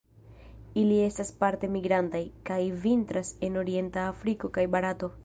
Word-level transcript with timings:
Ili 0.83 0.95
estas 1.07 1.29
parte 1.43 1.69
migrantaj, 1.75 2.21
kaj 2.51 2.59
vintras 2.87 3.33
en 3.49 3.63
orienta 3.65 4.07
Afriko 4.15 4.53
kaj 4.59 4.69
Barato. 4.79 5.13